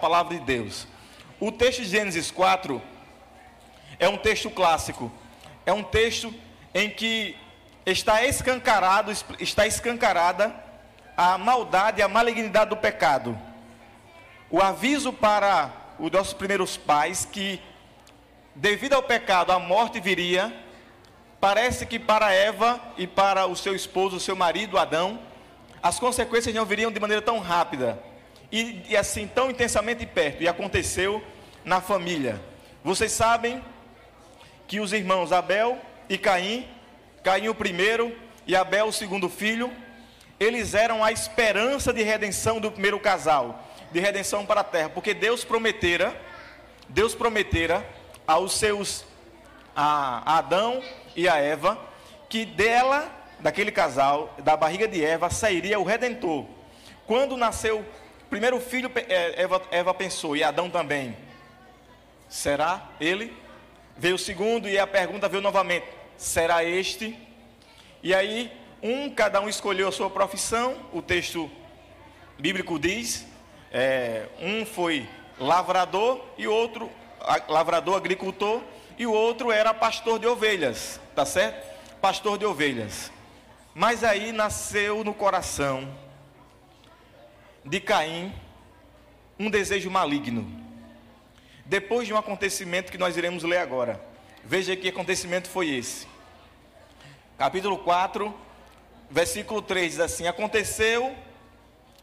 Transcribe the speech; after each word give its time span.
palavra 0.00 0.38
de 0.38 0.44
Deus. 0.44 0.86
O 1.40 1.50
texto 1.50 1.82
de 1.82 1.88
Gênesis 1.88 2.30
4 2.30 2.80
é 3.98 4.08
um 4.08 4.16
texto 4.16 4.48
clássico. 4.48 5.10
É 5.66 5.72
um 5.72 5.82
texto 5.82 6.32
em 6.72 6.88
que 6.88 7.36
está 7.84 8.24
escancarado, 8.24 9.10
está 9.40 9.66
escancarada 9.66 10.54
a 11.16 11.36
maldade 11.36 11.98
e 11.98 12.02
a 12.04 12.06
malignidade 12.06 12.70
do 12.70 12.76
pecado. 12.76 13.36
O 14.48 14.62
aviso 14.62 15.12
para 15.12 15.72
os 15.98 16.12
nossos 16.12 16.32
primeiros 16.32 16.76
pais 16.76 17.24
que 17.24 17.60
devido 18.54 18.92
ao 18.92 19.02
pecado 19.02 19.50
a 19.50 19.58
morte 19.58 19.98
viria, 19.98 20.56
parece 21.40 21.84
que 21.84 21.98
para 21.98 22.32
Eva 22.32 22.80
e 22.96 23.04
para 23.04 23.46
o 23.46 23.56
seu 23.56 23.74
esposo, 23.74 24.18
o 24.18 24.20
seu 24.20 24.36
marido 24.36 24.78
Adão, 24.78 25.18
as 25.82 25.98
consequências 25.98 26.54
não 26.54 26.64
viriam 26.64 26.92
de 26.92 27.00
maneira 27.00 27.20
tão 27.20 27.40
rápida 27.40 28.00
e, 28.50 28.82
e 28.88 28.96
assim 28.96 29.26
tão 29.26 29.50
intensamente 29.50 30.04
perto. 30.06 30.42
E 30.42 30.48
aconteceu 30.48 31.22
na 31.64 31.80
família. 31.80 32.40
Vocês 32.82 33.12
sabem 33.12 33.62
que 34.66 34.80
os 34.80 34.92
irmãos 34.92 35.32
Abel 35.32 35.78
e 36.08 36.16
Caim, 36.16 36.66
Caim 37.22 37.48
o 37.48 37.54
primeiro 37.54 38.14
e 38.46 38.54
Abel 38.56 38.86
o 38.86 38.92
segundo 38.92 39.28
filho, 39.28 39.72
eles 40.38 40.74
eram 40.74 41.02
a 41.02 41.10
esperança 41.10 41.92
de 41.92 42.02
redenção 42.02 42.60
do 42.60 42.70
primeiro 42.70 43.00
casal, 43.00 43.66
de 43.90 43.98
redenção 43.98 44.46
para 44.46 44.60
a 44.60 44.64
terra, 44.64 44.88
porque 44.90 45.12
Deus 45.12 45.44
prometera, 45.44 46.18
Deus 46.88 47.14
prometera 47.14 47.84
aos 48.26 48.52
seus 48.52 49.04
a 49.74 50.38
Adão 50.38 50.82
e 51.14 51.28
a 51.28 51.36
Eva 51.36 51.78
que 52.28 52.44
dela, 52.44 53.10
daquele 53.40 53.70
casal, 53.70 54.34
da 54.38 54.56
barriga 54.56 54.86
de 54.86 55.04
Eva 55.04 55.30
sairia 55.30 55.78
o 55.78 55.84
redentor. 55.84 56.44
Quando 57.06 57.36
nasceu 57.36 57.84
primeiro 58.28 58.60
filho, 58.60 58.90
é, 58.94 59.42
Eva, 59.42 59.62
Eva 59.70 59.94
pensou, 59.94 60.36
e 60.36 60.42
Adão 60.42 60.70
também. 60.70 61.16
Será 62.28 62.88
ele? 63.00 63.36
Veio 63.96 64.14
o 64.14 64.18
segundo 64.18 64.68
e 64.68 64.78
a 64.78 64.86
pergunta 64.86 65.28
veio 65.28 65.42
novamente: 65.42 65.86
será 66.16 66.64
este? 66.64 67.18
E 68.02 68.14
aí, 68.14 68.52
um, 68.82 69.10
cada 69.10 69.40
um 69.40 69.48
escolheu 69.48 69.88
a 69.88 69.92
sua 69.92 70.10
profissão, 70.10 70.76
o 70.92 71.02
texto 71.02 71.50
bíblico 72.38 72.78
diz: 72.78 73.26
é, 73.72 74.26
um 74.40 74.64
foi 74.64 75.08
lavrador 75.38 76.24
e 76.36 76.46
outro, 76.46 76.90
lavrador, 77.48 77.96
agricultor, 77.96 78.62
e 78.98 79.06
o 79.06 79.12
outro 79.12 79.50
era 79.50 79.72
pastor 79.72 80.18
de 80.18 80.26
ovelhas, 80.26 81.00
tá 81.14 81.24
certo? 81.24 81.66
Pastor 82.00 82.38
de 82.38 82.44
ovelhas. 82.44 83.10
Mas 83.74 84.04
aí 84.04 84.32
nasceu 84.32 85.02
no 85.02 85.14
coração 85.14 85.88
de 87.64 87.80
Caim 87.80 88.32
um 89.38 89.48
desejo 89.48 89.90
maligno. 89.90 90.46
Depois 91.64 92.06
de 92.06 92.14
um 92.14 92.16
acontecimento 92.16 92.90
que 92.90 92.98
nós 92.98 93.16
iremos 93.16 93.42
ler 93.42 93.58
agora. 93.58 94.02
Veja 94.44 94.74
que 94.74 94.88
acontecimento 94.88 95.48
foi 95.48 95.68
esse. 95.68 96.06
Capítulo 97.36 97.78
4, 97.78 98.34
versículo 99.10 99.62
3 99.62 99.92
diz 99.92 100.00
assim: 100.00 100.26
Aconteceu, 100.26 101.14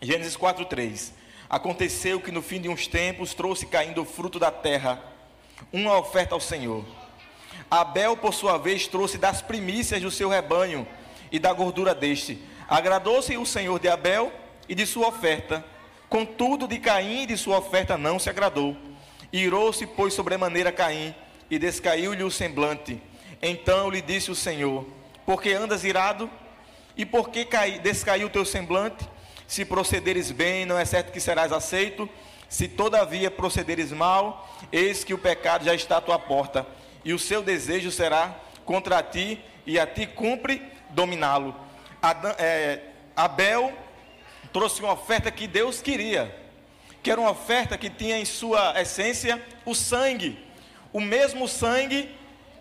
Gênesis 0.01 0.37
4, 0.37 0.65
3. 0.65 1.13
Aconteceu 1.49 2.21
que 2.21 2.31
no 2.31 2.41
fim 2.41 2.61
de 2.61 2.69
uns 2.69 2.87
tempos 2.87 3.33
trouxe 3.33 3.65
caindo 3.65 4.01
o 4.01 4.05
fruto 4.05 4.39
da 4.39 4.51
terra, 4.51 5.01
uma 5.73 5.97
oferta 5.97 6.35
ao 6.35 6.39
Senhor. 6.39 6.85
Abel, 7.69 8.15
por 8.15 8.33
sua 8.33 8.57
vez, 8.57 8.87
trouxe 8.87 9.17
das 9.17 9.41
primícias 9.41 10.01
do 10.01 10.11
seu 10.11 10.29
rebanho 10.29 10.87
e 11.31 11.39
da 11.39 11.51
gordura 11.51 11.93
deste. 11.93 12.41
Agradou-se 12.67 13.35
o 13.37 13.45
Senhor 13.45 13.79
de 13.79 13.89
Abel 13.89 14.31
e 14.67 14.75
de 14.75 14.85
sua 14.85 15.07
oferta. 15.07 15.63
Contudo, 16.09 16.67
de 16.67 16.79
Caim 16.79 17.23
e 17.23 17.25
de 17.25 17.37
sua 17.37 17.57
oferta 17.57 17.97
não 17.97 18.19
se 18.19 18.29
agradou. 18.29 18.75
Irou-se, 19.31 19.85
pois, 19.85 20.13
sobremaneira 20.13 20.71
Caim, 20.71 21.13
e 21.49 21.59
descaiu-lhe 21.59 22.23
o 22.23 22.31
semblante. 22.31 23.01
Então 23.41 23.89
lhe 23.89 24.01
disse 24.01 24.31
o 24.31 24.35
Senhor: 24.35 24.85
Por 25.25 25.41
que 25.41 25.51
andas 25.53 25.83
irado? 25.83 26.29
E 26.95 27.05
por 27.05 27.29
que 27.29 27.45
descaiu 27.81 28.27
o 28.27 28.29
teu 28.29 28.45
semblante? 28.45 29.07
Se 29.47 29.65
procederes 29.65 30.31
bem, 30.31 30.65
não 30.65 30.77
é 30.77 30.85
certo 30.85 31.11
que 31.11 31.19
serás 31.19 31.51
aceito. 31.51 32.09
Se 32.47 32.67
todavia 32.67 33.29
procederes 33.29 33.91
mal, 33.91 34.47
eis 34.71 35.03
que 35.03 35.13
o 35.13 35.17
pecado 35.17 35.65
já 35.65 35.73
está 35.73 35.97
à 35.97 36.01
tua 36.01 36.17
porta, 36.17 36.65
e 37.03 37.13
o 37.13 37.19
seu 37.19 37.41
desejo 37.41 37.91
será 37.91 38.39
contra 38.63 39.01
ti, 39.03 39.43
e 39.65 39.79
a 39.79 39.85
ti 39.85 40.07
cumpre 40.07 40.61
dominá-lo. 40.91 41.55
É, 42.37 42.81
Abel 43.15 43.73
trouxe 44.55 44.81
uma 44.81 44.93
oferta 44.93 45.29
que 45.29 45.47
Deus 45.47 45.81
queria, 45.81 46.33
que 47.03 47.11
era 47.11 47.19
uma 47.19 47.31
oferta 47.31 47.77
que 47.77 47.89
tinha 47.89 48.17
em 48.17 48.23
sua 48.23 48.81
essência 48.81 49.45
o 49.65 49.75
sangue, 49.75 50.41
o 50.93 51.01
mesmo 51.01 51.45
sangue 51.45 52.09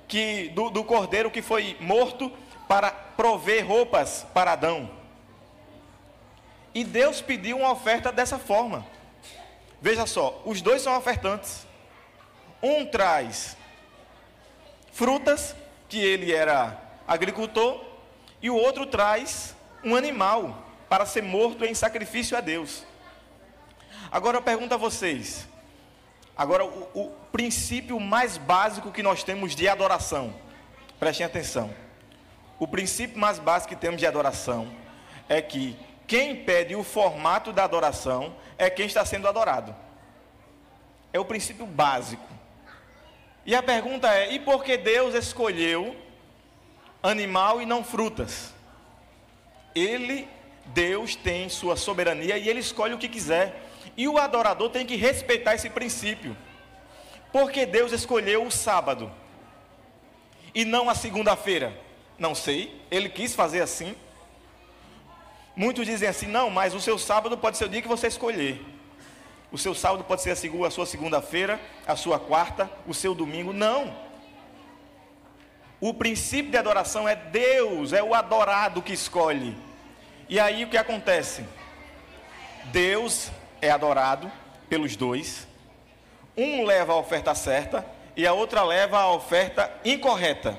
que 0.08 0.48
do, 0.48 0.70
do 0.70 0.82
cordeiro 0.82 1.30
que 1.30 1.40
foi 1.40 1.76
morto 1.78 2.32
para 2.66 2.90
prover 2.90 3.64
roupas 3.64 4.26
para 4.34 4.54
Adão. 4.54 4.90
E 6.74 6.82
Deus 6.82 7.20
pediu 7.20 7.58
uma 7.58 7.70
oferta 7.70 8.10
dessa 8.10 8.40
forma. 8.40 8.84
Veja 9.80 10.04
só, 10.04 10.42
os 10.44 10.60
dois 10.60 10.82
são 10.82 10.96
ofertantes. 10.98 11.64
Um 12.60 12.84
traz 12.84 13.56
frutas, 14.90 15.54
que 15.88 16.00
ele 16.00 16.32
era 16.32 16.76
agricultor, 17.06 17.84
e 18.42 18.50
o 18.50 18.56
outro 18.56 18.84
traz 18.84 19.54
um 19.84 19.94
animal, 19.94 20.73
para 20.94 21.06
ser 21.06 21.24
morto 21.24 21.64
em 21.64 21.74
sacrifício 21.74 22.36
a 22.36 22.40
Deus. 22.40 22.84
Agora 24.12 24.36
eu 24.36 24.42
pergunto 24.42 24.74
a 24.74 24.76
vocês, 24.76 25.44
agora 26.36 26.64
o, 26.64 26.88
o 26.94 27.10
princípio 27.32 27.98
mais 27.98 28.38
básico 28.38 28.92
que 28.92 29.02
nós 29.02 29.24
temos 29.24 29.56
de 29.56 29.68
adoração, 29.68 30.32
prestem 31.00 31.26
atenção. 31.26 31.74
O 32.60 32.68
princípio 32.68 33.18
mais 33.18 33.40
básico 33.40 33.74
que 33.74 33.80
temos 33.80 33.98
de 33.98 34.06
adoração 34.06 34.72
é 35.28 35.42
que 35.42 35.76
quem 36.06 36.44
pede 36.44 36.76
o 36.76 36.84
formato 36.84 37.52
da 37.52 37.64
adoração 37.64 38.32
é 38.56 38.70
quem 38.70 38.86
está 38.86 39.04
sendo 39.04 39.26
adorado. 39.26 39.74
É 41.12 41.18
o 41.18 41.24
princípio 41.24 41.66
básico. 41.66 42.32
E 43.44 43.52
a 43.52 43.64
pergunta 43.64 44.14
é: 44.14 44.32
e 44.32 44.38
por 44.38 44.62
que 44.62 44.76
Deus 44.76 45.12
escolheu 45.12 45.96
animal 47.02 47.60
e 47.60 47.66
não 47.66 47.82
frutas? 47.82 48.54
Ele 49.74 50.28
Deus 50.66 51.14
tem 51.14 51.48
sua 51.48 51.76
soberania 51.76 52.38
e 52.38 52.48
ele 52.48 52.60
escolhe 52.60 52.94
o 52.94 52.98
que 52.98 53.08
quiser. 53.08 53.62
E 53.96 54.08
o 54.08 54.18
adorador 54.18 54.70
tem 54.70 54.86
que 54.86 54.96
respeitar 54.96 55.54
esse 55.54 55.70
princípio. 55.70 56.36
Porque 57.32 57.66
Deus 57.66 57.92
escolheu 57.92 58.44
o 58.44 58.50
sábado 58.50 59.10
e 60.54 60.64
não 60.64 60.88
a 60.88 60.94
segunda-feira? 60.94 61.76
Não 62.18 62.34
sei, 62.34 62.80
ele 62.90 63.08
quis 63.08 63.34
fazer 63.34 63.60
assim. 63.60 63.96
Muitos 65.56 65.84
dizem 65.84 66.08
assim: 66.08 66.26
não, 66.26 66.48
mas 66.48 66.74
o 66.74 66.80
seu 66.80 66.98
sábado 66.98 67.36
pode 67.36 67.56
ser 67.56 67.64
o 67.64 67.68
dia 67.68 67.82
que 67.82 67.88
você 67.88 68.06
escolher. 68.06 68.64
O 69.50 69.58
seu 69.58 69.74
sábado 69.74 70.04
pode 70.04 70.22
ser 70.22 70.30
a 70.30 70.70
sua 70.70 70.86
segunda-feira, 70.86 71.60
a 71.86 71.94
sua 71.94 72.18
quarta, 72.18 72.70
o 72.86 72.94
seu 72.94 73.14
domingo. 73.14 73.52
Não. 73.52 73.94
O 75.80 75.92
princípio 75.92 76.50
de 76.50 76.56
adoração 76.56 77.08
é 77.08 77.14
Deus, 77.14 77.92
é 77.92 78.02
o 78.02 78.14
adorado 78.14 78.82
que 78.82 78.92
escolhe. 78.92 79.56
E 80.28 80.40
aí 80.40 80.64
o 80.64 80.68
que 80.68 80.76
acontece? 80.76 81.44
Deus 82.66 83.30
é 83.60 83.70
adorado 83.70 84.30
pelos 84.68 84.96
dois. 84.96 85.46
Um 86.36 86.64
leva 86.64 86.94
a 86.94 86.96
oferta 86.96 87.34
certa 87.34 87.86
e 88.16 88.26
a 88.26 88.32
outra 88.32 88.62
leva 88.62 88.98
a 88.98 89.12
oferta 89.12 89.70
incorreta. 89.84 90.58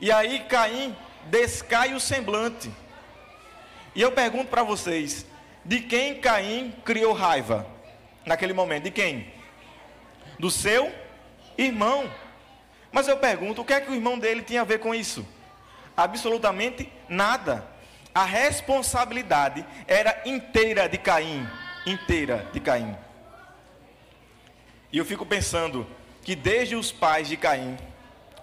E 0.00 0.12
aí 0.12 0.40
Caim 0.40 0.94
descai 1.24 1.94
o 1.94 2.00
semblante. 2.00 2.70
E 3.94 4.02
eu 4.02 4.12
pergunto 4.12 4.50
para 4.50 4.62
vocês: 4.62 5.24
de 5.64 5.80
quem 5.80 6.20
Caim 6.20 6.74
criou 6.84 7.14
raiva 7.14 7.66
naquele 8.24 8.52
momento? 8.52 8.84
De 8.84 8.90
quem? 8.90 9.32
Do 10.38 10.50
seu 10.50 10.92
irmão. 11.56 12.12
Mas 12.92 13.08
eu 13.08 13.16
pergunto: 13.16 13.62
o 13.62 13.64
que 13.64 13.72
é 13.72 13.80
que 13.80 13.90
o 13.90 13.94
irmão 13.94 14.18
dele 14.18 14.42
tinha 14.42 14.60
a 14.60 14.64
ver 14.64 14.78
com 14.78 14.94
isso? 14.94 15.26
Absolutamente 15.96 16.92
nada 17.08 17.75
a 18.16 18.24
responsabilidade 18.24 19.62
era 19.86 20.22
inteira 20.24 20.88
de 20.88 20.96
Caim, 20.96 21.46
inteira 21.84 22.48
de 22.50 22.58
Caim. 22.58 22.96
E 24.90 24.96
eu 24.96 25.04
fico 25.04 25.26
pensando 25.26 25.86
que 26.24 26.34
desde 26.34 26.74
os 26.74 26.90
pais 26.90 27.28
de 27.28 27.36
Caim, 27.36 27.76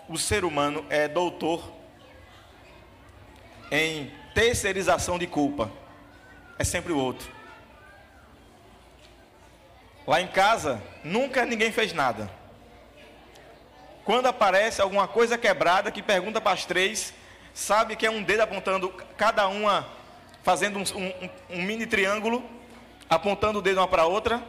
o 0.08 0.16
ser 0.16 0.46
humano 0.46 0.86
é 0.92 1.08
doutor 1.08 1.74
em 3.72 4.12
terceirização 4.36 5.18
de 5.18 5.26
culpa. 5.26 5.72
É 6.60 6.64
sempre 6.64 6.94
o 6.94 7.00
outro. 7.00 7.28
Lá 10.06 10.22
em 10.22 10.28
casa, 10.28 10.84
nunca 11.04 11.48
ninguém 11.48 11.72
fez 11.72 11.94
nada. 11.94 12.30
Quando 14.06 14.28
aparece 14.28 14.84
alguma 14.84 15.08
coisa 15.08 15.36
quebrada 15.36 15.90
que 15.90 16.04
pergunta 16.04 16.40
para 16.40 16.52
as 16.52 16.64
três, 16.64 17.12
sabe 17.54 17.96
que 17.96 18.06
é 18.06 18.12
um 18.12 18.24
dedo 18.24 18.42
apontando, 18.42 18.90
cada 19.18 19.48
uma 19.48 19.88
fazendo 20.44 20.80
um, 20.80 20.84
um, 20.98 21.30
um 21.50 21.62
mini 21.62 21.86
triângulo, 21.86 22.44
apontando 23.10 23.60
o 23.60 23.62
dedo 23.62 23.80
uma 23.80 23.88
para 23.88 24.04
a 24.04 24.08
outra. 24.08 24.44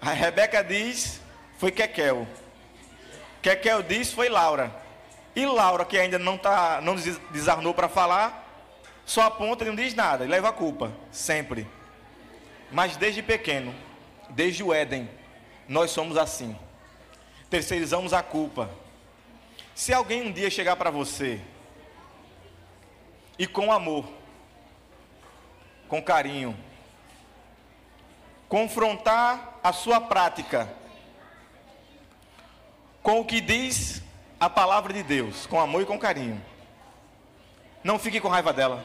A 0.00 0.12
Rebeca 0.12 0.62
diz, 0.62 1.20
foi 1.58 1.70
Kekel. 1.70 2.26
Kekel 3.42 3.82
diz, 3.82 4.12
foi 4.12 4.28
Laura. 4.28 4.74
E 5.34 5.46
Laura, 5.46 5.84
que 5.84 5.98
ainda 5.98 6.18
não, 6.18 6.36
tá, 6.36 6.80
não 6.80 6.96
desarnou 7.30 7.72
para 7.72 7.88
falar, 7.88 8.44
só 9.06 9.22
aponta 9.22 9.64
e 9.64 9.68
não 9.68 9.76
diz 9.76 9.94
nada, 9.94 10.24
e 10.24 10.28
leva 10.28 10.48
a 10.48 10.52
culpa, 10.52 10.92
sempre. 11.12 11.66
Mas 12.70 12.96
desde 12.96 13.22
pequeno, 13.22 13.74
desde 14.30 14.62
o 14.62 14.72
Éden, 14.74 15.08
nós 15.68 15.90
somos 15.90 16.16
assim. 16.16 16.56
Terceirizamos 17.48 18.12
a 18.12 18.22
culpa. 18.22 18.68
Se 19.78 19.94
alguém 19.94 20.22
um 20.22 20.32
dia 20.32 20.50
chegar 20.50 20.74
para 20.74 20.90
você 20.90 21.40
e 23.38 23.46
com 23.46 23.70
amor, 23.70 24.04
com 25.86 26.02
carinho, 26.02 26.58
confrontar 28.48 29.60
a 29.62 29.72
sua 29.72 30.00
prática 30.00 30.68
com 33.04 33.20
o 33.20 33.24
que 33.24 33.40
diz 33.40 34.02
a 34.40 34.50
palavra 34.50 34.92
de 34.92 35.04
Deus, 35.04 35.46
com 35.46 35.60
amor 35.60 35.82
e 35.82 35.86
com 35.86 35.96
carinho. 35.96 36.44
Não 37.84 38.00
fique 38.00 38.20
com 38.20 38.26
raiva 38.26 38.52
dela. 38.52 38.84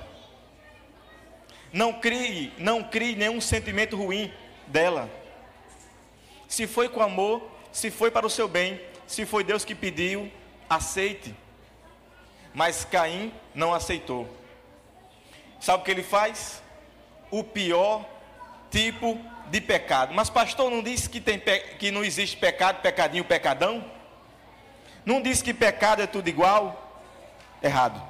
Não 1.74 1.94
crie, 1.94 2.54
não 2.60 2.84
crie 2.84 3.16
nenhum 3.16 3.42
sentimento 3.42 3.98
ruim 3.98 4.31
dela. 4.68 5.10
Se 6.48 6.68
foi 6.68 6.88
com 6.88 7.01
amor, 7.01 7.50
se 7.72 7.90
foi 7.90 8.12
para 8.12 8.28
o 8.28 8.30
seu 8.30 8.48
bem, 8.48 8.80
se 9.07 9.25
foi 9.25 9.44
Deus 9.44 9.66
que 9.66 9.74
pediu, 9.74 10.31
aceite. 10.69 11.36
Mas 12.54 12.86
Caim 12.86 13.33
não 13.54 13.74
aceitou. 13.74 14.27
Sabe 15.60 15.81
o 15.81 15.86
que 15.86 15.92
ele 15.92 16.04
faz? 16.04 16.62
O 17.31 17.44
pior 17.44 18.06
tipo 18.69 19.19
de 19.50 19.62
pecado. 19.62 20.13
Mas 20.13 20.30
pastor 20.30 20.69
não 20.69 20.81
disse 20.81 21.10
que, 21.10 21.21
tem, 21.21 21.39
que 21.77 21.92
não 21.92 22.04
existe 22.04 22.38
pecado, 22.38 22.81
pecadinho, 22.81 23.24
pecadão? 23.24 23.83
Não 25.06 25.21
diz 25.21 25.42
que 25.42 25.54
pecado 25.54 26.01
é 26.01 26.07
tudo 26.07 26.27
igual? 26.27 27.01
Errado. 27.62 28.01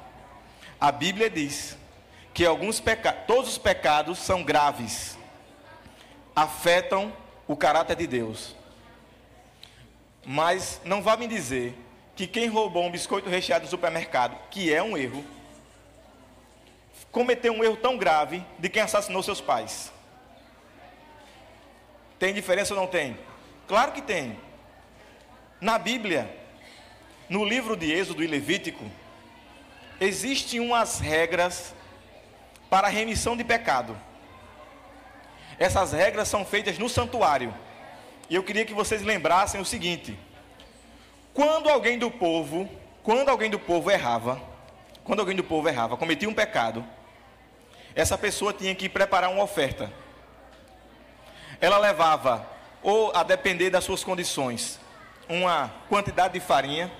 A 0.80 0.90
Bíblia 0.90 1.30
diz 1.30 1.76
que 2.32 2.44
alguns 2.44 2.80
pecados, 2.80 3.20
todos 3.26 3.50
os 3.50 3.58
pecados 3.58 4.18
são 4.18 4.42
graves, 4.42 5.16
afetam 6.34 7.12
o 7.46 7.56
caráter 7.56 7.96
de 7.96 8.06
Deus. 8.06 8.56
Mas 10.26 10.80
não 10.84 11.02
vá 11.02 11.16
me 11.16 11.26
dizer 11.26 11.78
que 12.16 12.26
quem 12.26 12.48
roubou 12.48 12.84
um 12.84 12.90
biscoito 12.90 13.28
recheado 13.28 13.64
no 13.64 13.70
supermercado, 13.70 14.36
que 14.50 14.72
é 14.72 14.82
um 14.82 14.96
erro, 14.96 15.24
cometeu 17.10 17.52
um 17.52 17.62
erro 17.62 17.76
tão 17.76 17.96
grave 17.96 18.44
de 18.58 18.68
quem 18.68 18.82
assassinou 18.82 19.22
seus 19.22 19.40
pais. 19.40 19.92
Tem 22.18 22.32
diferença 22.32 22.74
ou 22.74 22.80
não 22.80 22.86
tem? 22.86 23.18
Claro 23.66 23.92
que 23.92 24.02
tem. 24.02 24.38
Na 25.60 25.78
Bíblia, 25.78 26.28
no 27.28 27.44
livro 27.44 27.76
de 27.76 27.92
Êxodo 27.92 28.22
e 28.22 28.26
Levítico, 28.26 28.84
existem 30.00 30.60
umas 30.60 31.00
regras 31.00 31.74
para 32.68 32.88
remissão 32.88 33.36
de 33.36 33.44
pecado. 33.44 33.96
Essas 35.58 35.92
regras 35.92 36.28
são 36.28 36.44
feitas 36.44 36.78
no 36.78 36.88
santuário. 36.88 37.54
E 38.28 38.34
eu 38.34 38.42
queria 38.42 38.64
que 38.64 38.74
vocês 38.74 39.02
lembrassem 39.02 39.60
o 39.60 39.64
seguinte: 39.64 40.18
quando 41.34 41.68
alguém 41.68 41.98
do 41.98 42.10
povo, 42.12 42.68
quando 43.02 43.28
alguém 43.28 43.50
do 43.50 43.58
povo 43.58 43.90
errava, 43.90 44.40
quando 45.02 45.18
alguém 45.18 45.34
do 45.34 45.42
povo 45.42 45.68
errava, 45.68 45.96
cometia 45.96 46.28
um 46.28 46.32
pecado, 46.32 46.86
essa 47.92 48.16
pessoa 48.16 48.52
tinha 48.52 48.74
que 48.74 48.88
preparar 48.88 49.30
uma 49.30 49.42
oferta. 49.42 49.92
Ela 51.60 51.76
levava, 51.78 52.46
ou 52.82 53.14
a 53.14 53.24
depender 53.24 53.68
das 53.68 53.82
suas 53.82 54.04
condições, 54.04 54.78
uma 55.28 55.72
quantidade 55.88 56.34
de 56.34 56.40
farinha, 56.40 56.90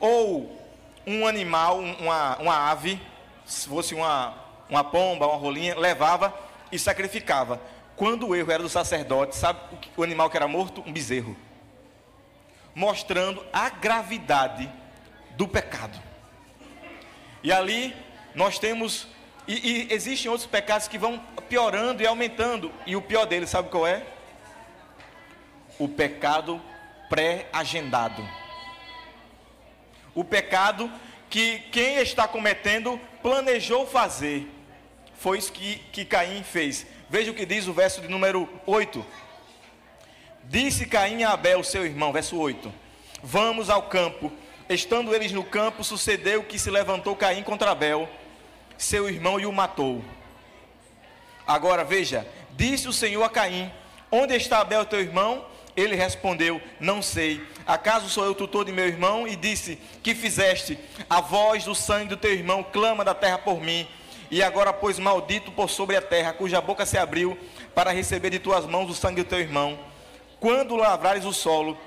ou 0.00 0.60
um 1.06 1.26
animal, 1.26 1.78
uma, 1.78 2.36
uma 2.38 2.70
ave, 2.70 3.00
se 3.44 3.68
fosse 3.68 3.94
uma, 3.94 4.34
uma 4.68 4.82
pomba, 4.82 5.28
uma 5.28 5.36
rolinha, 5.36 5.78
levava 5.78 6.34
e 6.72 6.78
sacrificava. 6.78 7.60
Quando 7.94 8.26
o 8.26 8.34
erro 8.34 8.50
era 8.50 8.62
do 8.62 8.68
sacerdote, 8.68 9.36
sabe 9.36 9.60
o 9.96 10.02
animal 10.02 10.28
que 10.28 10.36
era 10.36 10.48
morto? 10.48 10.82
Um 10.86 10.92
bezerro. 10.92 11.36
Mostrando 12.74 13.44
a 13.52 13.68
gravidade 13.70 14.70
do 15.30 15.46
pecado. 15.48 16.00
E 17.42 17.52
ali 17.52 17.94
nós 18.34 18.58
temos 18.58 19.08
e, 19.50 19.88
e, 19.88 19.92
existem 19.92 20.30
outros 20.30 20.48
pecados 20.48 20.86
que 20.86 20.96
vão 20.96 21.18
piorando 21.48 22.02
e 22.02 22.06
aumentando. 22.06 22.72
E 22.86 22.94
o 22.94 23.02
pior 23.02 23.26
deles, 23.26 23.50
sabe 23.50 23.68
qual 23.68 23.84
é? 23.84 24.06
O 25.76 25.88
pecado 25.88 26.62
pré-agendado. 27.08 28.26
O 30.14 30.22
pecado 30.22 30.88
que 31.28 31.58
quem 31.72 31.96
está 31.96 32.28
cometendo 32.28 33.00
planejou 33.22 33.86
fazer. 33.86 34.48
Foi 35.14 35.38
isso 35.38 35.52
que, 35.52 35.76
que 35.92 36.04
Caim 36.04 36.44
fez. 36.44 36.86
Veja 37.08 37.32
o 37.32 37.34
que 37.34 37.44
diz 37.44 37.66
o 37.66 37.72
verso 37.72 38.00
de 38.00 38.06
número 38.06 38.48
8. 38.66 39.04
Disse 40.50 40.84
Caim 40.84 41.22
a 41.22 41.30
Abel, 41.30 41.62
seu 41.62 41.86
irmão, 41.86 42.12
verso 42.12 42.36
8: 42.36 42.74
Vamos 43.22 43.70
ao 43.70 43.84
campo. 43.84 44.32
Estando 44.68 45.14
eles 45.14 45.30
no 45.30 45.44
campo, 45.44 45.84
sucedeu 45.84 46.42
que 46.42 46.58
se 46.58 46.68
levantou 46.72 47.14
Caim 47.14 47.44
contra 47.44 47.70
Abel 47.70 48.08
seu 48.76 49.08
irmão 49.08 49.38
e 49.38 49.46
o 49.46 49.52
matou. 49.52 50.02
Agora 51.46 51.84
veja, 51.84 52.26
disse 52.56 52.88
o 52.88 52.92
Senhor 52.92 53.22
a 53.22 53.28
Caim: 53.28 53.70
Onde 54.10 54.34
está 54.34 54.58
Abel, 54.58 54.84
teu 54.84 54.98
irmão? 54.98 55.46
Ele 55.76 55.94
respondeu: 55.94 56.60
Não 56.80 57.00
sei. 57.00 57.40
Acaso 57.64 58.08
sou 58.08 58.24
eu 58.24 58.34
tutor 58.34 58.64
de 58.64 58.72
meu 58.72 58.88
irmão? 58.88 59.28
E 59.28 59.36
disse: 59.36 59.78
Que 60.02 60.16
fizeste? 60.16 60.76
A 61.08 61.20
voz 61.20 61.62
do 61.62 61.76
sangue 61.76 62.08
do 62.08 62.16
teu 62.16 62.32
irmão 62.32 62.64
clama 62.64 63.04
da 63.04 63.14
terra 63.14 63.38
por 63.38 63.60
mim. 63.60 63.86
E 64.28 64.42
agora, 64.42 64.72
pois, 64.72 64.98
maldito 64.98 65.52
por 65.52 65.70
sobre 65.70 65.94
a 65.94 66.02
terra, 66.02 66.32
cuja 66.32 66.60
boca 66.60 66.84
se 66.84 66.98
abriu 66.98 67.38
para 67.72 67.92
receber 67.92 68.30
de 68.30 68.40
tuas 68.40 68.66
mãos 68.66 68.90
o 68.90 68.94
sangue 68.94 69.22
do 69.22 69.28
teu 69.28 69.38
irmão. 69.38 69.89
Quando 70.40 70.74
lavrares 70.74 71.26
o 71.26 71.32
solo, 71.32 71.78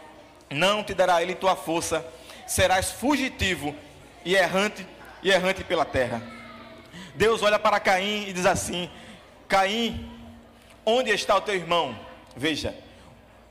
não 0.50 0.84
te 0.84 0.94
dará 0.94 1.24
ele 1.24 1.34
tua 1.34 1.56
força, 1.56 2.06
serás 2.46 2.92
fugitivo 2.92 3.76
e 4.24 4.36
errante 4.36 4.86
e 5.24 5.32
errante 5.32 5.64
pela 5.64 5.84
terra. 5.84 6.22
Deus 7.16 7.42
olha 7.42 7.58
para 7.58 7.80
Caim 7.80 8.28
e 8.28 8.34
diz 8.34 8.46
assim: 8.46 8.90
Caim, 9.48 10.10
onde 10.86 11.10
está 11.10 11.36
o 11.36 11.42
teu 11.42 11.56
irmão? 11.56 11.98
Veja, 12.36 12.76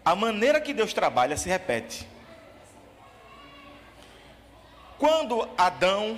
a 0.05 0.15
maneira 0.15 0.61
que 0.61 0.73
Deus 0.73 0.93
trabalha 0.93 1.37
se 1.37 1.49
repete. 1.49 2.07
Quando 4.99 5.49
Adão 5.59 6.17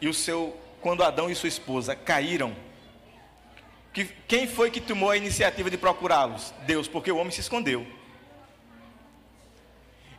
e 0.00 0.08
o 0.08 0.14
seu, 0.14 0.56
quando 0.80 1.02
Adão 1.02 1.28
e 1.28 1.34
sua 1.34 1.48
esposa 1.48 1.96
caíram, 1.96 2.54
que, 3.96 4.04
quem 4.28 4.46
foi 4.46 4.70
que 4.70 4.78
tomou 4.78 5.10
a 5.10 5.16
iniciativa 5.16 5.70
de 5.70 5.78
procurá-los? 5.78 6.52
Deus, 6.66 6.86
porque 6.86 7.10
o 7.10 7.16
homem 7.16 7.30
se 7.30 7.40
escondeu. 7.40 7.86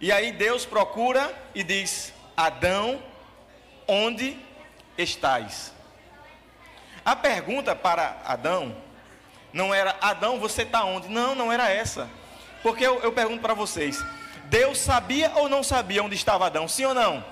E 0.01 0.11
aí 0.11 0.31
Deus 0.31 0.65
procura 0.65 1.31
e 1.53 1.61
diz: 1.61 2.11
Adão, 2.35 2.99
onde 3.87 4.35
estás? 4.97 5.71
A 7.05 7.15
pergunta 7.15 7.75
para 7.75 8.19
Adão 8.25 8.75
não 9.53 9.71
era: 9.71 9.95
Adão, 10.01 10.39
você 10.39 10.63
está 10.63 10.83
onde? 10.83 11.07
Não, 11.07 11.35
não 11.35 11.53
era 11.53 11.69
essa. 11.69 12.09
Porque 12.63 12.83
eu, 12.83 12.99
eu 13.01 13.11
pergunto 13.11 13.43
para 13.43 13.53
vocês: 13.53 14.03
Deus 14.45 14.79
sabia 14.79 15.31
ou 15.35 15.47
não 15.47 15.61
sabia 15.61 16.01
onde 16.01 16.15
estava 16.15 16.47
Adão? 16.47 16.67
Sim 16.67 16.85
ou 16.85 16.95
não? 16.95 17.23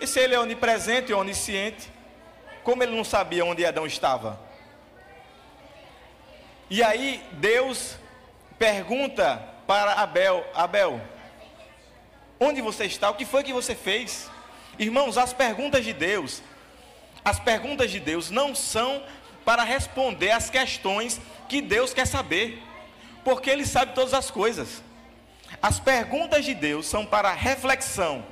E 0.00 0.06
se 0.06 0.20
ele 0.20 0.34
é 0.34 0.40
onipresente 0.40 1.12
e 1.12 1.14
onisciente, 1.14 1.92
como 2.64 2.82
ele 2.82 2.96
não 2.96 3.04
sabia 3.04 3.44
onde 3.44 3.62
Adão 3.66 3.86
estava? 3.86 4.45
E 6.68 6.82
aí 6.82 7.22
Deus 7.32 7.96
pergunta 8.58 9.42
para 9.66 9.92
Abel: 9.94 10.44
Abel, 10.54 11.00
onde 12.40 12.60
você 12.60 12.84
está? 12.84 13.10
O 13.10 13.14
que 13.14 13.24
foi 13.24 13.42
que 13.42 13.52
você 13.52 13.74
fez? 13.74 14.30
Irmãos, 14.78 15.16
as 15.16 15.32
perguntas 15.32 15.84
de 15.84 15.92
Deus 15.92 16.42
as 17.26 17.40
perguntas 17.40 17.90
de 17.90 17.98
Deus 17.98 18.30
não 18.30 18.54
são 18.54 19.02
para 19.44 19.64
responder 19.64 20.30
às 20.30 20.48
questões 20.48 21.20
que 21.48 21.60
Deus 21.60 21.92
quer 21.92 22.06
saber, 22.06 22.62
porque 23.24 23.50
Ele 23.50 23.66
sabe 23.66 23.94
todas 23.96 24.14
as 24.14 24.30
coisas. 24.30 24.80
As 25.60 25.80
perguntas 25.80 26.44
de 26.44 26.54
Deus 26.54 26.86
são 26.86 27.04
para 27.04 27.32
reflexão, 27.32 28.24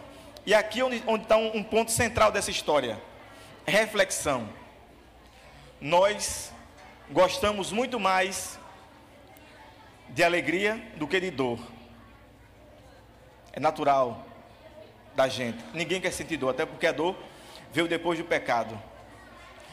e 0.46 0.54
aqui 0.54 0.80
onde, 0.80 1.02
está 1.20 1.36
um 1.36 1.64
ponto 1.64 1.90
central 1.90 2.30
dessa 2.30 2.52
história: 2.52 3.02
reflexão. 3.66 4.48
Nós 5.80 6.52
gostamos 7.10 7.70
muito 7.70 8.00
mais 8.00 8.58
de 10.08 10.22
alegria 10.22 10.80
do 10.96 11.06
que 11.06 11.20
de 11.20 11.30
dor. 11.30 11.58
É 13.52 13.60
natural 13.60 14.24
da 15.14 15.28
gente. 15.28 15.58
Ninguém 15.72 16.00
quer 16.00 16.12
sentir 16.12 16.36
dor, 16.36 16.50
até 16.50 16.66
porque 16.66 16.86
a 16.86 16.92
dor 16.92 17.16
veio 17.72 17.88
depois 17.88 18.18
do 18.18 18.24
pecado. 18.24 18.80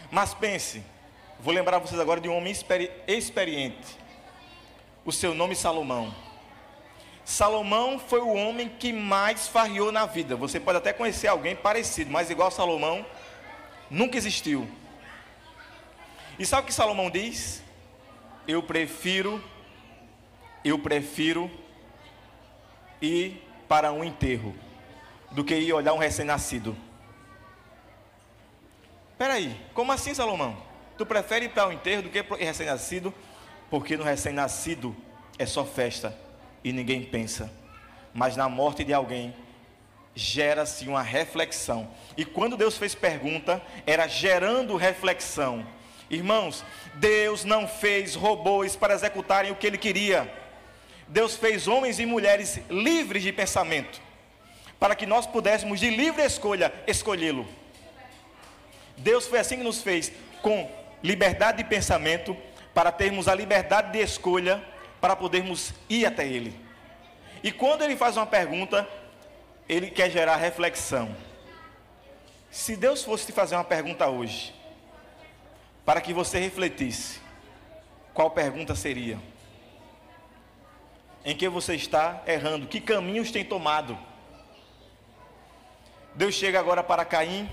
Mas 0.09 0.33
pense, 0.33 0.83
vou 1.39 1.53
lembrar 1.53 1.79
vocês 1.79 1.99
agora 1.99 2.19
de 2.19 2.27
um 2.27 2.35
homem 2.35 2.51
experi 2.51 2.91
experiente. 3.07 3.99
o 5.03 5.11
seu 5.11 5.33
nome 5.33 5.55
Salomão. 5.55 6.13
Salomão 7.23 7.97
foi 7.97 8.19
o 8.19 8.33
homem 8.33 8.67
que 8.67 8.91
mais 8.91 9.47
farriou 9.47 9.91
na 9.91 10.05
vida. 10.05 10.35
Você 10.35 10.59
pode 10.59 10.77
até 10.77 10.91
conhecer 10.91 11.27
alguém 11.27 11.55
parecido, 11.55 12.11
mas 12.11 12.29
igual 12.29 12.51
Salomão, 12.51 13.05
nunca 13.89 14.17
existiu. 14.17 14.67
E 16.41 16.45
sabe 16.47 16.63
o 16.63 16.65
que 16.65 16.73
Salomão 16.73 17.07
diz? 17.07 17.61
Eu 18.47 18.63
prefiro, 18.63 19.39
eu 20.65 20.79
prefiro 20.79 21.51
ir 22.99 23.47
para 23.67 23.91
um 23.91 24.03
enterro 24.03 24.55
do 25.29 25.43
que 25.43 25.53
ir 25.53 25.71
olhar 25.71 25.93
um 25.93 25.99
recém-nascido. 25.99 26.75
Peraí, 29.19 29.55
como 29.75 29.91
assim, 29.91 30.15
Salomão? 30.15 30.57
Tu 30.97 31.05
prefere 31.05 31.45
ir 31.45 31.49
para 31.49 31.67
um 31.67 31.73
enterro 31.73 32.01
do 32.01 32.09
que 32.09 32.23
para 32.23 32.37
recém-nascido? 32.37 33.13
Porque 33.69 33.95
no 33.95 34.03
recém-nascido 34.03 34.97
é 35.37 35.45
só 35.45 35.63
festa 35.63 36.17
e 36.63 36.73
ninguém 36.73 37.03
pensa. 37.03 37.53
Mas 38.15 38.35
na 38.35 38.49
morte 38.49 38.83
de 38.83 38.95
alguém 38.95 39.35
gera-se 40.15 40.87
uma 40.87 41.03
reflexão. 41.03 41.87
E 42.17 42.25
quando 42.25 42.57
Deus 42.57 42.79
fez 42.79 42.95
pergunta, 42.95 43.61
era 43.85 44.07
gerando 44.07 44.75
reflexão. 44.75 45.63
Irmãos, 46.11 46.65
Deus 46.95 47.45
não 47.45 47.65
fez 47.65 48.15
robôs 48.15 48.75
para 48.75 48.93
executarem 48.93 49.49
o 49.49 49.55
que 49.55 49.65
ele 49.65 49.77
queria. 49.77 50.29
Deus 51.07 51.37
fez 51.37 51.69
homens 51.69 51.99
e 51.99 52.05
mulheres 52.05 52.59
livres 52.69 53.23
de 53.23 53.31
pensamento, 53.31 54.01
para 54.77 54.93
que 54.93 55.05
nós 55.05 55.25
pudéssemos 55.25 55.79
de 55.79 55.89
livre 55.89 56.21
escolha 56.21 56.73
escolhê-lo. 56.85 57.47
Deus 58.97 59.25
foi 59.25 59.39
assim 59.39 59.57
que 59.57 59.63
nos 59.63 59.81
fez, 59.81 60.11
com 60.41 60.69
liberdade 61.01 61.59
de 61.59 61.63
pensamento, 61.63 62.35
para 62.73 62.91
termos 62.91 63.29
a 63.29 63.33
liberdade 63.33 63.93
de 63.93 63.99
escolha, 63.99 64.61
para 64.99 65.15
podermos 65.15 65.73
ir 65.89 66.05
até 66.05 66.27
Ele. 66.27 66.53
E 67.41 67.53
quando 67.53 67.83
Ele 67.83 67.95
faz 67.95 68.17
uma 68.17 68.25
pergunta, 68.25 68.87
Ele 69.67 69.89
quer 69.89 70.11
gerar 70.11 70.35
reflexão. 70.35 71.15
Se 72.51 72.75
Deus 72.75 73.01
fosse 73.01 73.27
te 73.27 73.31
fazer 73.31 73.55
uma 73.55 73.63
pergunta 73.63 74.07
hoje, 74.09 74.53
para 75.85 76.01
que 76.01 76.13
você 76.13 76.39
refletisse, 76.39 77.19
qual 78.13 78.31
pergunta 78.31 78.75
seria? 78.75 79.19
Em 81.23 81.35
que 81.35 81.47
você 81.47 81.75
está 81.75 82.23
errando? 82.25 82.67
Que 82.67 82.81
caminhos 82.81 83.31
tem 83.31 83.45
tomado? 83.45 83.97
Deus 86.15 86.35
chega 86.35 86.59
agora 86.59 86.83
para 86.83 87.05
Caim 87.05 87.49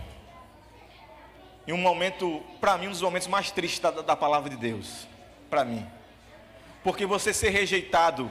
em 1.66 1.72
um 1.72 1.78
momento, 1.78 2.42
para 2.60 2.78
mim, 2.78 2.86
um 2.86 2.90
dos 2.90 3.02
momentos 3.02 3.28
mais 3.28 3.50
tristes 3.50 3.78
da, 3.78 3.90
da 3.90 4.16
palavra 4.16 4.48
de 4.48 4.56
Deus. 4.56 5.06
Para 5.50 5.66
mim. 5.66 5.86
Porque 6.82 7.04
você 7.04 7.34
ser 7.34 7.50
rejeitado 7.50 8.30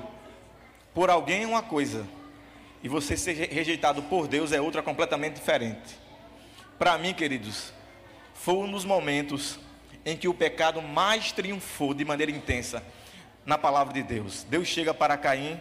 por 0.92 1.12
alguém 1.12 1.44
é 1.44 1.48
uma 1.48 1.62
coisa, 1.62 2.08
e 2.82 2.90
você 2.90 3.16
ser 3.16 3.34
rejeitado 3.54 4.02
por 4.02 4.28
Deus 4.28 4.52
é 4.52 4.60
outra 4.60 4.82
completamente 4.82 5.36
diferente. 5.36 6.00
Para 6.80 6.98
mim, 6.98 7.14
queridos, 7.14 7.72
foi 8.34 8.56
um 8.56 8.72
dos 8.72 8.84
momentos 8.84 9.60
em 10.08 10.16
que 10.16 10.30
o 10.30 10.34
pecado 10.34 10.82
mais 10.82 11.34
triunfou 11.34 11.94
de 11.94 12.06
maneira 12.06 12.32
intensa 12.32 12.82
na 13.46 13.58
palavra 13.58 13.94
de 13.94 14.02
Deus. 14.02 14.44
Deus 14.44 14.66
chega 14.66 14.94
para 14.94 15.18
Caim 15.18 15.60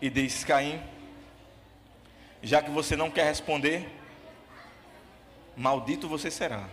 e 0.00 0.08
diz: 0.08 0.44
Caim, 0.44 0.80
já 2.40 2.62
que 2.62 2.70
você 2.70 2.94
não 2.94 3.10
quer 3.10 3.24
responder, 3.24 3.90
maldito 5.56 6.08
você 6.08 6.30
será 6.30 6.68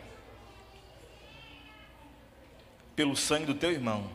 pelo 2.96 3.16
sangue 3.16 3.48
do 3.48 3.56
teu 3.56 3.72
irmão. 3.72 4.08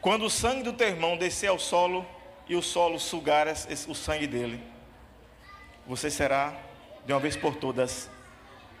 Quando 0.00 0.26
o 0.26 0.30
sangue 0.30 0.62
do 0.62 0.72
teu 0.72 0.86
irmão 0.86 1.16
descer 1.16 1.48
ao 1.48 1.58
solo 1.58 2.06
e 2.48 2.54
o 2.54 2.62
solo 2.62 3.00
sugar 3.00 3.48
o 3.88 3.94
sangue 3.96 4.28
dele, 4.28 4.62
você 5.84 6.08
será, 6.08 6.56
de 7.04 7.12
uma 7.12 7.18
vez 7.18 7.36
por 7.36 7.56
todas, 7.56 8.08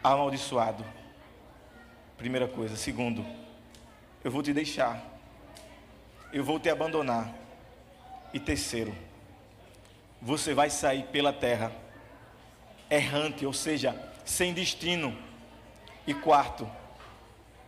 amaldiçoado. 0.02 0.97
Primeira 2.18 2.48
coisa. 2.48 2.76
Segundo, 2.76 3.24
eu 4.24 4.30
vou 4.30 4.42
te 4.42 4.52
deixar, 4.52 5.00
eu 6.32 6.42
vou 6.42 6.58
te 6.58 6.68
abandonar. 6.68 7.32
E 8.34 8.40
terceiro, 8.40 8.92
você 10.20 10.52
vai 10.52 10.68
sair 10.68 11.04
pela 11.04 11.32
terra 11.32 11.72
errante, 12.90 13.46
ou 13.46 13.52
seja, 13.52 13.94
sem 14.24 14.52
destino. 14.52 15.16
E 16.08 16.12
quarto, 16.12 16.68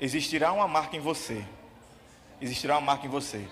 existirá 0.00 0.52
uma 0.52 0.66
marca 0.66 0.96
em 0.96 1.00
você. 1.00 1.44
Existirá 2.40 2.74
uma 2.74 2.80
marca 2.80 3.06
em 3.06 3.10
você. 3.10 3.46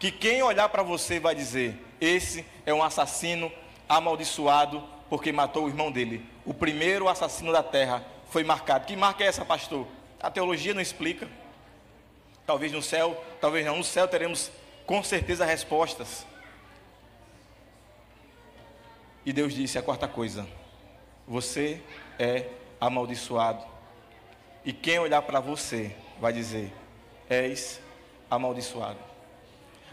Que 0.00 0.10
quem 0.10 0.42
olhar 0.42 0.68
para 0.68 0.82
você 0.82 1.20
vai 1.20 1.32
dizer: 1.32 1.80
esse 2.00 2.44
é 2.66 2.74
um 2.74 2.82
assassino 2.82 3.52
amaldiçoado 3.88 4.82
porque 5.08 5.30
matou 5.30 5.66
o 5.66 5.68
irmão 5.68 5.92
dele. 5.92 6.26
O 6.44 6.52
primeiro 6.52 7.08
assassino 7.08 7.52
da 7.52 7.62
terra 7.62 8.04
foi 8.32 8.42
marcado. 8.42 8.86
Que 8.86 8.96
marca 8.96 9.22
é 9.22 9.26
essa, 9.26 9.44
pastor? 9.44 9.86
A 10.18 10.30
teologia 10.30 10.72
não 10.72 10.80
explica. 10.80 11.28
Talvez 12.46 12.72
no 12.72 12.82
céu, 12.82 13.22
talvez 13.40 13.64
não. 13.64 13.76
No 13.76 13.84
céu 13.84 14.08
teremos 14.08 14.50
com 14.86 15.04
certeza 15.04 15.44
respostas. 15.44 16.26
E 19.24 19.32
Deus 19.34 19.52
disse 19.52 19.78
a 19.78 19.82
quarta 19.82 20.08
coisa: 20.08 20.48
Você 21.28 21.82
é 22.18 22.48
amaldiçoado 22.80 23.64
e 24.64 24.72
quem 24.72 24.98
olhar 24.98 25.20
para 25.22 25.38
você 25.38 25.94
vai 26.18 26.32
dizer: 26.32 26.72
És 27.28 27.82
amaldiçoado. 28.30 28.98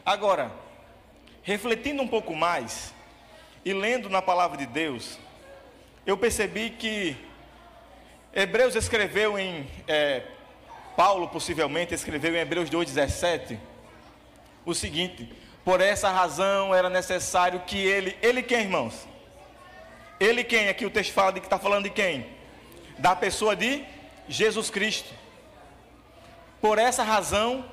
Agora, 0.06 0.50
refletindo 1.44 2.02
um 2.02 2.08
pouco 2.08 2.34
mais 2.34 2.94
e 3.66 3.74
lendo 3.74 4.10
na 4.10 4.22
palavra 4.22 4.58
de 4.58 4.66
Deus, 4.66 5.20
eu 6.06 6.18
percebi 6.18 6.70
que 6.70 7.29
Hebreus 8.34 8.76
escreveu 8.76 9.38
em. 9.38 9.68
É, 9.88 10.24
Paulo 10.96 11.28
possivelmente 11.30 11.94
escreveu 11.94 12.36
em 12.36 12.40
Hebreus 12.40 12.70
2,17 12.70 13.58
o 14.66 14.74
seguinte: 14.74 15.32
Por 15.66 15.82
essa 15.82 16.10
razão 16.10 16.74
era 16.74 16.90
necessário 16.90 17.62
que 17.62 17.78
ele. 17.78 18.18
Ele 18.22 18.44
quem, 18.44 18.62
irmãos? 18.62 19.08
Ele 20.20 20.44
quem? 20.44 20.68
Aqui 20.70 20.86
o 20.86 20.90
texto 20.90 21.14
fala 21.14 21.32
de 21.32 21.40
que 21.40 21.46
está 21.48 21.58
falando 21.58 21.86
de 21.86 21.90
quem? 21.90 22.26
Da 22.98 23.16
pessoa 23.16 23.56
de 23.56 23.84
Jesus 24.28 24.70
Cristo. 24.70 25.14
Por 26.62 26.78
essa 26.78 27.04
razão, 27.04 27.66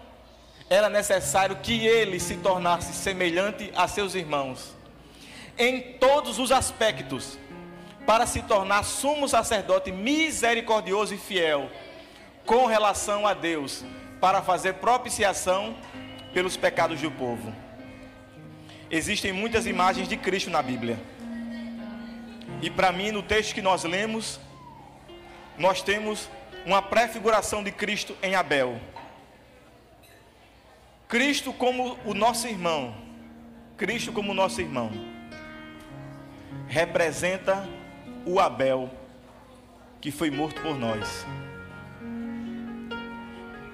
era 0.71 0.89
necessário 0.89 1.57
que 1.57 1.87
ele 1.87 2.19
se 2.19 2.37
tornasse 2.37 2.93
semelhante 2.93 3.73
a 3.75 3.87
seus 3.89 4.15
irmãos, 4.15 4.75
em 5.59 5.95
todos 5.99 6.39
os 6.39 6.53
aspectos, 6.53 7.39
para 8.07 8.25
se 8.27 8.41
tornar 8.43 8.85
sumo 8.85 9.29
sacerdote 9.29 9.91
misericordioso 9.91 11.15
e 11.15 11.19
fiel, 11.19 11.69
com 12.47 12.67
relação 12.67 13.27
a 13.27 13.35
Deus, 13.35 13.85
para 14.21 14.41
fazer 14.41 14.75
propiciação 14.75 15.77
pelos 16.33 16.57
pecados 16.57 17.01
do 17.01 17.11
povo. 17.11 17.53
Existem 18.89 19.33
muitas 19.33 19.67
imagens 19.67 20.09
de 20.09 20.17
Cristo 20.17 20.49
na 20.49 20.63
Bíblia. 20.63 20.99
E 22.63 22.71
para 22.71 22.93
mim, 22.93 23.11
no 23.11 23.23
texto 23.23 23.53
que 23.53 23.61
nós 23.61 23.83
lemos, 23.83 24.39
nós 25.59 25.83
temos 25.83 26.31
uma 26.65 26.81
prefiguração 26.81 27.65
de 27.65 27.73
Cristo 27.73 28.17
em 28.23 28.37
Abel. 28.37 28.81
Cristo 31.09 31.53
como 31.53 31.99
o 32.05 32.15
nosso 32.15 32.47
irmão, 32.47 32.95
Cristo 33.77 34.13
como 34.13 34.31
o 34.31 34.35
nosso 34.35 34.61
irmão, 34.61 34.91
representa 36.69 37.69
o 38.27 38.41
Abel 38.41 38.91
que 40.01 40.11
foi 40.11 40.31
morto 40.31 40.61
por 40.61 40.77
nós. 40.77 41.25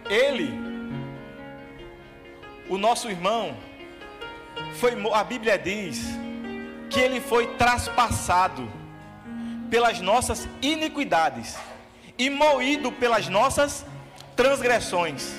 Ele, 0.08 0.52
o 2.68 2.76
nosso 2.76 3.10
irmão, 3.10 3.56
foi, 4.74 4.92
a 5.12 5.24
Bíblia 5.24 5.58
diz 5.58 6.04
que 6.90 7.00
ele 7.00 7.20
foi 7.20 7.46
traspassado 7.56 8.70
pelas 9.70 10.00
nossas 10.00 10.46
iniquidades 10.60 11.56
e 12.18 12.28
moído 12.28 12.92
pelas 12.92 13.28
nossas 13.28 13.86
transgressões. 14.36 15.32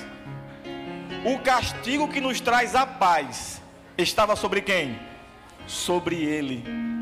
O 1.24 1.38
castigo 1.38 2.08
que 2.08 2.20
nos 2.20 2.40
traz 2.40 2.74
a 2.74 2.84
paz 2.84 3.62
estava 3.96 4.34
sobre 4.34 4.60
quem? 4.60 4.98
Sobre 5.66 6.16
ele. 6.16 6.93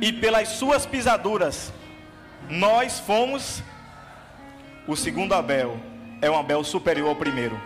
E 0.00 0.12
pelas 0.12 0.48
suas 0.48 0.86
pisaduras, 0.86 1.72
nós 2.48 2.98
fomos. 3.00 3.62
O 4.86 4.96
segundo 4.96 5.34
Abel 5.34 5.78
é 6.20 6.30
um 6.30 6.38
Abel 6.38 6.64
superior 6.64 7.10
ao 7.10 7.16
primeiro. 7.16 7.60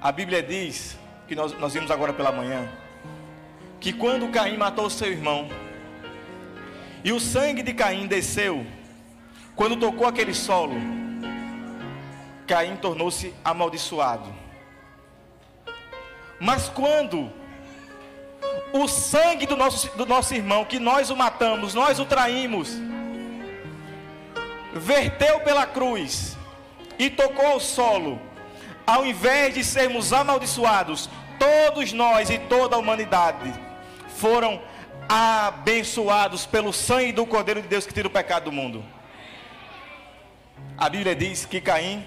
A 0.00 0.12
Bíblia 0.12 0.42
diz, 0.42 0.96
que 1.30 1.36
nós, 1.36 1.56
nós 1.60 1.72
vimos 1.72 1.92
agora 1.92 2.12
pela 2.12 2.32
manhã, 2.32 2.68
que 3.78 3.92
quando 3.92 4.28
Caim 4.32 4.56
matou 4.56 4.90
seu 4.90 5.12
irmão, 5.12 5.48
e 7.04 7.12
o 7.12 7.20
sangue 7.20 7.62
de 7.62 7.72
Caim 7.72 8.08
desceu 8.08 8.66
quando 9.54 9.76
tocou 9.76 10.08
aquele 10.08 10.34
solo, 10.34 10.74
Caim 12.48 12.74
tornou-se 12.74 13.32
amaldiçoado. 13.44 14.28
Mas 16.40 16.68
quando 16.68 17.32
o 18.72 18.86
sangue 18.86 19.46
do 19.46 19.56
nosso, 19.56 19.88
do 19.96 20.06
nosso 20.06 20.34
irmão, 20.34 20.64
que 20.64 20.78
nós 20.78 21.10
o 21.10 21.16
matamos, 21.16 21.74
nós 21.74 21.98
o 21.98 22.04
traímos, 22.04 22.76
verteu 24.72 25.40
pela 25.40 25.66
cruz 25.66 26.36
e 26.98 27.10
tocou 27.10 27.46
ao 27.46 27.60
solo, 27.60 28.20
ao 28.86 29.04
invés 29.04 29.54
de 29.54 29.64
sermos 29.64 30.12
amaldiçoados, 30.12 31.08
todos 31.38 31.92
nós 31.92 32.30
e 32.30 32.38
toda 32.38 32.76
a 32.76 32.78
humanidade 32.78 33.52
foram 34.16 34.62
abençoados 35.08 36.46
pelo 36.46 36.72
sangue 36.72 37.12
do 37.12 37.26
Cordeiro 37.26 37.62
de 37.62 37.68
Deus 37.68 37.86
que 37.86 37.92
tira 37.92 38.06
o 38.06 38.10
pecado 38.10 38.44
do 38.44 38.52
mundo. 38.52 38.84
A 40.76 40.88
Bíblia 40.88 41.16
diz 41.16 41.44
que 41.44 41.60
Caim 41.60 42.06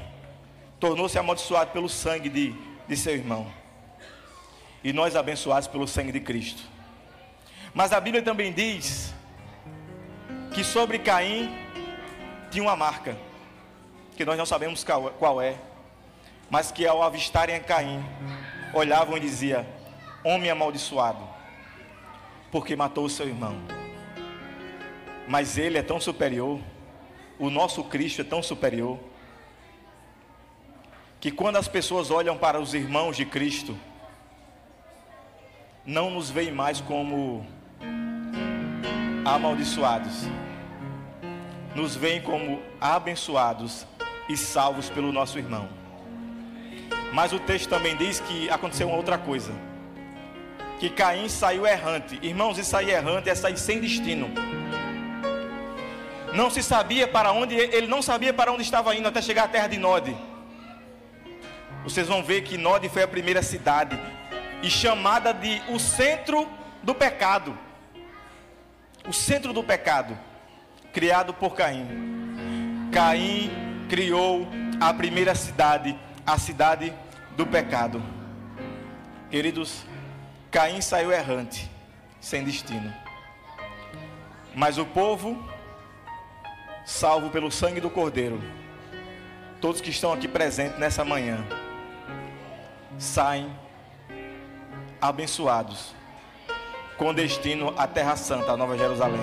tornou-se 0.79 1.17
amaldiçoado 1.17 1.71
pelo 1.71 1.89
sangue 1.89 2.29
de, 2.29 2.55
de 2.87 2.95
seu 2.95 3.13
irmão. 3.13 3.62
E 4.83 4.91
nós 4.91 5.15
abençoados 5.15 5.67
pelo 5.67 5.87
sangue 5.87 6.11
de 6.11 6.19
Cristo. 6.19 6.63
Mas 7.73 7.93
a 7.93 7.99
Bíblia 7.99 8.21
também 8.21 8.51
diz 8.51 9.13
que 10.53 10.63
sobre 10.63 10.99
Caim 10.99 11.49
tinha 12.51 12.63
uma 12.63 12.75
marca, 12.75 13.17
que 14.15 14.23
nós 14.23 14.37
não 14.37 14.45
sabemos 14.45 14.85
qual 15.17 15.41
é, 15.41 15.55
mas 16.49 16.71
que 16.71 16.85
ao 16.85 17.01
avistarem 17.01 17.59
Caim, 17.61 18.03
olhavam 18.73 19.17
e 19.17 19.19
diziam: 19.19 19.65
Homem 20.23 20.51
amaldiçoado, 20.51 21.27
porque 22.51 22.75
matou 22.75 23.05
o 23.05 23.09
seu 23.09 23.27
irmão. 23.27 23.59
Mas 25.27 25.57
ele 25.57 25.77
é 25.77 25.81
tão 25.81 25.99
superior, 25.99 26.59
o 27.39 27.49
nosso 27.49 27.83
Cristo 27.85 28.21
é 28.21 28.23
tão 28.23 28.43
superior, 28.43 28.99
que 31.19 31.31
quando 31.31 31.55
as 31.55 31.67
pessoas 31.67 32.11
olham 32.11 32.37
para 32.37 32.59
os 32.59 32.73
irmãos 32.73 33.15
de 33.15 33.25
Cristo, 33.25 33.75
não 35.85 36.09
nos 36.09 36.29
veem 36.29 36.51
mais 36.51 36.79
como 36.79 37.45
amaldiçoados, 39.25 40.27
nos 41.75 41.95
veem 41.95 42.21
como 42.21 42.61
abençoados 42.79 43.85
e 44.29 44.37
salvos 44.37 44.89
pelo 44.89 45.11
nosso 45.11 45.37
irmão. 45.37 45.67
Mas 47.11 47.33
o 47.33 47.39
texto 47.39 47.69
também 47.69 47.95
diz 47.97 48.19
que 48.21 48.49
aconteceu 48.49 48.87
uma 48.87 48.95
outra 48.95 49.17
coisa. 49.17 49.51
Que 50.79 50.89
Caim 50.89 51.29
saiu 51.29 51.67
errante. 51.67 52.17
Irmãos, 52.21 52.57
e 52.57 52.63
sair 52.63 52.89
errante 52.89 53.29
é 53.29 53.35
sair 53.35 53.57
sem 53.57 53.79
destino. 53.79 54.29
Não 56.33 56.49
se 56.49 56.63
sabia 56.63 57.07
para 57.07 57.31
onde, 57.31 57.53
ele 57.55 57.87
não 57.87 58.01
sabia 58.01 58.33
para 58.33 58.51
onde 58.51 58.63
estava 58.63 58.95
indo 58.95 59.07
até 59.07 59.21
chegar 59.21 59.43
à 59.43 59.47
terra 59.47 59.67
de 59.67 59.77
Nod. 59.77 60.15
Vocês 61.83 62.07
vão 62.07 62.23
ver 62.23 62.41
que 62.41 62.57
Nod 62.57 62.87
foi 62.89 63.03
a 63.03 63.07
primeira 63.07 63.43
cidade 63.43 63.99
e 64.63 64.69
chamada 64.69 65.33
de 65.33 65.61
o 65.69 65.77
centro 65.77 66.49
do 66.81 66.95
pecado. 66.95 67.55
O 69.05 69.11
centro 69.11 69.51
do 69.51 69.61
pecado, 69.61 70.17
criado 70.93 71.33
por 71.33 71.53
Caim. 71.53 72.89
Caim 72.91 73.51
criou 73.89 74.47
a 74.79 74.93
primeira 74.93 75.35
cidade, 75.35 75.99
a 76.25 76.39
cidade 76.39 76.93
do 77.35 77.45
pecado. 77.45 78.01
Queridos, 79.29 79.83
Caim 80.49 80.79
saiu 80.79 81.11
errante, 81.11 81.69
sem 82.21 82.45
destino. 82.45 82.93
Mas 84.55 84.77
o 84.77 84.85
povo, 84.85 85.43
salvo 86.85 87.29
pelo 87.29 87.51
sangue 87.51 87.81
do 87.81 87.89
Cordeiro, 87.89 88.41
todos 89.59 89.81
que 89.81 89.89
estão 89.89 90.13
aqui 90.13 90.27
presentes 90.27 90.79
nessa 90.79 91.03
manhã, 91.03 91.45
saem 92.97 93.51
abençoados, 95.03 95.93
com 96.97 97.13
destino 97.13 97.73
à 97.77 97.85
Terra 97.85 98.15
Santa, 98.15 98.53
a 98.53 98.57
Nova 98.57 98.77
Jerusalém. 98.77 99.19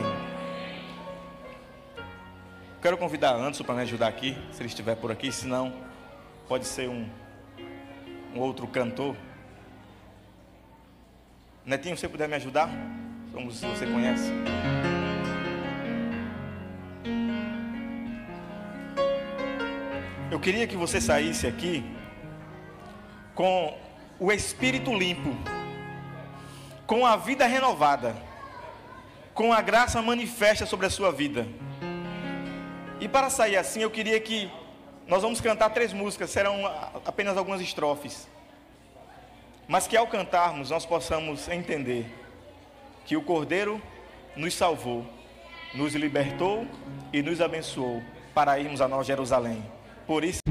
Quero 2.83 2.99
convidar 2.99 3.35
Anderson 3.35 3.65
para 3.65 3.77
me 3.77 3.83
ajudar 3.83 4.09
aqui, 4.09 4.37
se 4.53 4.61
ele 4.61 4.69
estiver 4.69 4.95
por 4.97 5.11
aqui, 5.11 5.33
senão 5.33 5.73
pode 6.47 6.67
ser 6.67 6.87
um, 6.87 7.09
um 8.35 8.41
outro 8.41 8.67
cantor. 8.67 9.17
Netinho, 11.65 11.97
você 11.97 12.11
puder 12.11 12.29
me 12.29 12.35
ajudar? 12.35 12.69
Como 13.33 13.51
você 13.51 13.87
conhece. 13.87 14.31
Eu 20.31 20.39
queria 20.39 20.67
que 20.67 20.77
você 20.77 21.01
saísse 21.01 21.47
aqui 21.47 21.83
com 23.35 23.79
o 24.19 24.31
espírito 24.31 24.95
limpo, 24.95 25.35
com 26.91 27.07
a 27.07 27.15
vida 27.15 27.47
renovada, 27.47 28.17
com 29.33 29.53
a 29.53 29.61
graça 29.61 30.03
manifesta 30.03 30.67
sobre 30.67 30.87
a 30.87 30.91
sua 30.91 31.13
vida. 31.13 31.47
E 32.99 33.07
para 33.07 33.31
sair 33.31 33.57
assim, 33.57 33.81
eu 33.81 33.91
queria 33.93 34.19
que 34.19 34.51
nós 35.07 35.23
vamos 35.23 35.41
cantar 35.41 35.71
três 35.71 35.93
músicas, 35.93 36.31
serão 36.31 36.67
apenas 37.07 37.37
algumas 37.37 37.61
estrofes. 37.61 38.27
Mas 39.69 39.87
que 39.87 39.97
ao 39.97 40.09
cantarmos 40.09 40.71
nós 40.71 40.85
possamos 40.85 41.49
entender 41.49 42.13
que 43.07 43.17
o 43.17 43.23
Cordeiro 43.23 43.81
nos 44.35 44.53
salvou, 44.55 45.07
nos 45.73 45.95
libertou 45.95 46.67
e 47.13 47.23
nos 47.23 47.41
abençoou 47.41 48.03
para 48.35 48.59
irmos 48.59 48.81
a 48.81 48.89
Nova 48.89 49.05
Jerusalém. 49.05 49.65
Por 50.09 50.25
isso. 50.25 50.50